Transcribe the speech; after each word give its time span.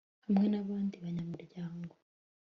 hamwe 0.25 0.45
n'abandi 0.49 0.95
banyamuryango 1.03 1.93